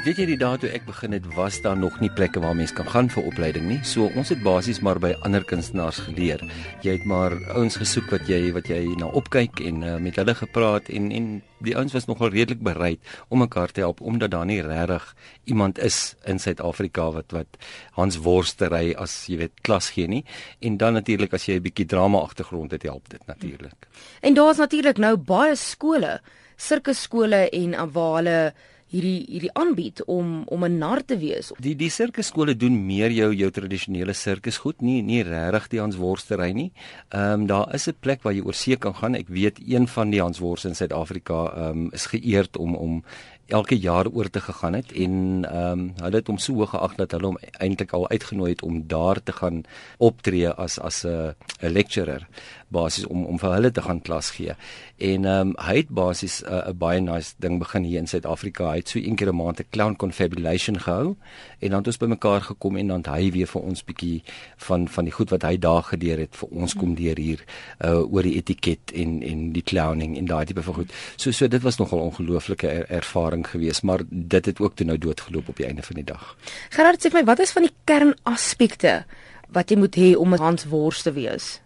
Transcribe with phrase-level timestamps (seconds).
[0.00, 2.72] Weet jy die dae toe ek begin het, was daar nog nie plekke waar mense
[2.72, 3.76] kan gaan vir opleiding nie.
[3.84, 6.40] So ons het basies maar by ander kunstenaars geleer.
[6.80, 10.32] Jy het maar ouens gesoek wat jy wat jy na opkyk en uh, met hulle
[10.38, 11.26] gepraat en en
[11.60, 15.10] die ouens was nogal redelik bereid om mekaar te help omdat daar nie regtig
[15.44, 17.60] iemand is in Suid-Afrika wat wat
[18.00, 20.24] Hans Worstery as jy weet klas gee nie.
[20.64, 23.84] En dan natuurlik as jy 'n bietjie drama agtergrond het, help dit natuurlik.
[24.22, 26.20] En daar's natuurlik nou baie skole,
[26.56, 28.54] sirkusskole en waar hulle
[28.90, 31.52] hierdie hierdie aanbied om om 'n nar te wees.
[31.58, 36.52] Die die sirkusskole doen meer jou jou tradisionele sirkusgoed, nie nie regtig die Hans Worstery
[36.52, 36.72] nie.
[37.10, 39.14] Ehm um, daar is 'n plek waar jy oor see kan gaan.
[39.14, 43.02] Ek weet een van die Hans Worste in Suid-Afrika ehm um, is geëerd om om
[43.50, 46.94] elke jaar oor te gegaan het en ehm um, hulle het hom so hoog geag
[46.94, 49.62] dat hulle hom eintlik al uitgenooi het om daar te gaan
[49.98, 52.28] optree as as 'n lecturer
[52.68, 54.54] basies om om vir hulle te gaan klas gee.
[54.96, 58.70] En ehm um, hy het basies 'n uh, baie nice ding begin hier in Suid-Afrika.
[58.70, 61.16] Hy het so een keer 'n maand 'n clown confabulation gehou
[61.58, 64.22] en dan het ons bymekaar gekom en dan hy weer vir ons bietjie
[64.56, 67.44] van van die goed wat hy daar geleer het vir ons kom deur hier
[67.84, 70.92] uh, oor die etiket en en die clowning en daai tipe van goed.
[71.16, 74.98] So so dit was nogal ongelooflike er, ervaring geweest, maar dit het ook toe nou
[74.98, 76.36] doodgeloop op die einde van die dag.
[76.70, 79.04] Gerard sê vir my, wat is van die kernaspekte
[79.50, 81.60] wat jy moet hê om 'n Hans Wors te wees?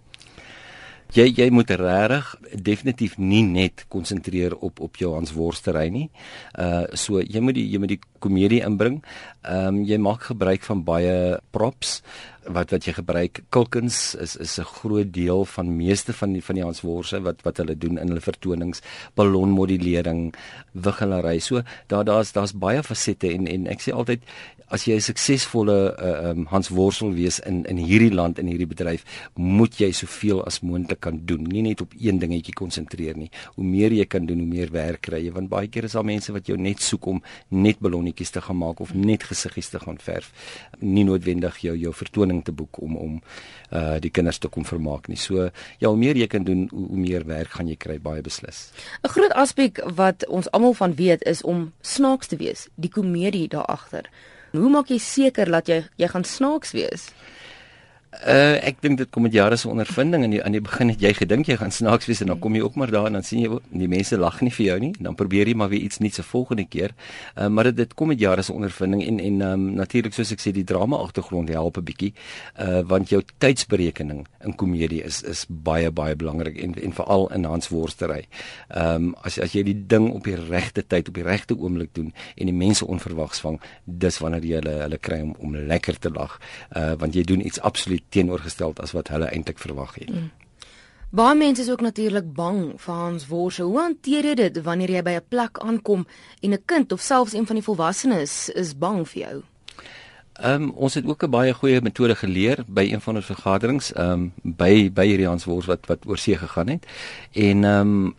[1.14, 2.30] Jy jy moet regtig
[2.66, 6.08] definitief nie net konsentreer op op jou Hans Worstery nie.
[6.58, 9.02] Uh so jy moet die jy moet die komedie inbring.
[9.44, 12.00] Ehm um, jy maak gebruik van baie props
[12.44, 13.44] wat wat jy gebruik.
[13.54, 17.42] Kulkens is is 'n groot deel van meeste van die van die Hans Worse wat
[17.42, 18.82] wat hulle doen in hulle vertonings,
[19.14, 20.34] ballonmodulering,
[20.72, 21.38] wiggelary.
[21.38, 24.20] So daar daar's daar's baie fasette en en ek sê altyd
[24.68, 28.66] as jy 'n suksesvolle uh, um, Hans Worsel wees in in hierdie land in hierdie
[28.66, 31.44] bedryf, moet jy soveel as moontlik kan doen.
[31.44, 33.30] Nie net op een dingetjie konsentreer nie.
[33.54, 36.04] Hoe meer jy kan doen, hoe meer werk kry jy want baie keer is daar
[36.04, 39.78] mense wat jou net soek om net ballonnetjies te gaan maak of net gesiggies te
[39.78, 40.32] gaan verf.
[40.80, 43.20] Nie noodwendig jou jou vertoning te boek om om
[43.72, 45.16] uh die kinders te kom vermaak nie.
[45.16, 48.22] So ja, hoe meer jy kan doen, hoe, hoe meer werk gaan jy kry, baie
[48.22, 48.72] beslis.
[49.02, 53.48] 'n Groot aspek wat ons almal van weet is om snaaks te wees, die komedie
[53.48, 54.10] daar agter.
[54.54, 57.08] Hoe maak jy seker dat jy jy gaan snaaks wees?
[58.22, 61.10] Uh ek dink dit kom met jare se ondervinding en aan die begin het jy
[61.18, 63.40] gedink jy gaan snaaks wees en dan kom jy ook maar daar en dan sien
[63.42, 66.20] jy die mense lag nie vir jou nie dan probeer jy maar weer iets nuuts
[66.20, 66.94] se volgende keer.
[67.34, 70.44] Uh maar dit, dit kom met jare se ondervinding en en um, natuurlik soos ek
[70.44, 72.12] sê die drama agtergrond help 'n bietjie
[72.60, 77.44] uh want jou tydsberekening in komedie is is baie baie belangrik en en veral in
[77.44, 78.28] Hans Worstery.
[78.70, 81.90] Ehm um, as as jy die ding op die regte tyd op die regte oomblik
[81.94, 85.98] doen en die mense onverwags vang, dis wanneer jy hulle hulle kry om om lekker
[85.98, 86.38] te lag.
[86.76, 90.10] Uh want jy doen iets absoluut teenoorgesteld as wat hulle eintlik verwag het.
[90.10, 90.30] Mm.
[91.14, 93.62] Baie mense is ook natuurlik bang vir Hans Worse.
[93.62, 96.06] Hoe hanteer jy dit wanneer jy by 'n plek aankom
[96.40, 99.42] en 'n kind of selfs een van die volwassenes is bang vir jou?
[100.34, 103.92] Ehm um, ons het ook 'n baie goeie metode geleer by een van ons vergaderings
[103.92, 106.86] ehm um, by by hierdie Hans Worse wat wat oor see gegaan het.
[107.32, 108.14] En ehm um,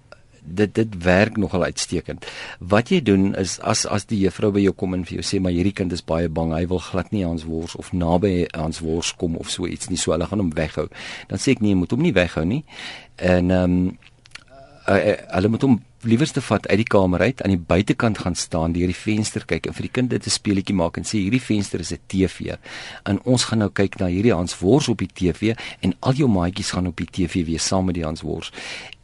[0.46, 2.26] dit dit werk nogal uitstekend.
[2.60, 5.42] Wat jy doen is as as die juffrou by jou kom en vir jou sê
[5.42, 8.48] maar hierdie kind is baie bang, hy wil glad nie aan ons wors of naby
[8.52, 10.88] aan ons wors kom of so iets nie, so hulle gaan hom weghou.
[11.30, 12.64] Dan sê ek nee, moet hom nie weghou nie.
[13.16, 13.98] En ehm um,
[14.88, 18.36] uh, uh, hulle moet hom liewerste vat uit die kamer uit aan die buitekant gaan
[18.36, 21.18] staan deur die venster kyk en vir die kind dit 'n speletjie maak en sê
[21.20, 22.56] hierdie venster is 'n TV.
[23.04, 26.30] En ons gaan nou kyk na hierdie Hans Wors op die TV en al jou
[26.30, 28.52] maatjies gaan op die TV wees saam met die Hans Wors.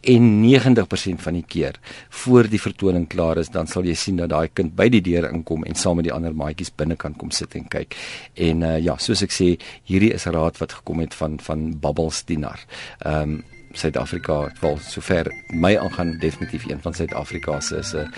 [0.01, 1.79] En 90% van die keer
[2.09, 5.29] voor die vertoning klaar is, dan sal jy sien dat daai kind by die deur
[5.29, 7.95] inkom en saam met die ander maatjies binnekant kom sit en kyk.
[8.33, 11.79] En uh, ja, soos ek sê, hierdie is 'n raad wat gekom het van van
[11.79, 12.59] Bubbles Dinar.
[12.99, 18.13] Ehm um, Suid-Afrika wel sover my aangaan definitief een van Suid-Afrika se is 'n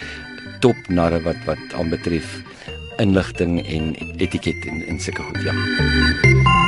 [0.60, 2.42] top narre wat wat aanbetref
[2.98, 6.63] inligting en etiket en en sulke goed ja.